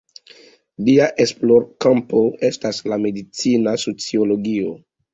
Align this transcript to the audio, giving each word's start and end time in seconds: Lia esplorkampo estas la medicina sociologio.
Lia 0.87 1.09
esplorkampo 1.25 2.23
estas 2.51 2.83
la 2.95 3.01
medicina 3.07 3.79
sociologio. 3.87 4.79